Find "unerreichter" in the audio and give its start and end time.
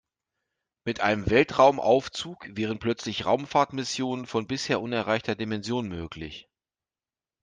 4.81-5.35